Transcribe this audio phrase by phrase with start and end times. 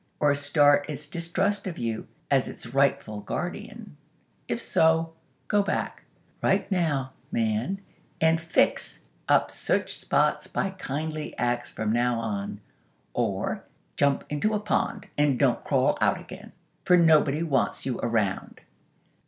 [0.19, 3.97] Or start its distrust of you, as its rightful guardian?
[4.47, 5.13] If so,
[5.47, 6.05] go back
[6.41, 7.81] right now, man,
[8.19, 12.61] and fix up such spots by kindly acts from now on.
[13.13, 13.63] Or,
[13.95, 16.53] jump into a pond, and don't crawl out again!!
[16.83, 18.61] For nobody wants you around!"